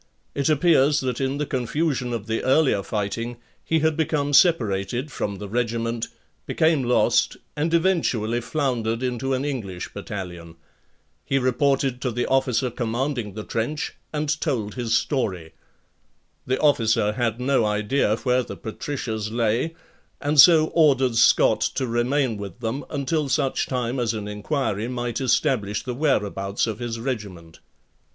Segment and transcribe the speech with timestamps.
[0.33, 5.35] It appears that in the confusion of the earlier fighting he had become separated from
[5.35, 6.07] the regiment,
[6.47, 10.55] became lost and eventually floundered into an English battalion.
[11.23, 15.53] He reported to the officer commanding the trench and told his story.
[16.47, 19.75] The officer had no idea where the Patricias lay
[20.19, 25.21] and so ordered Scott to remain with them until such time as an inquiry might
[25.21, 27.59] establish the whereabouts of his regiment.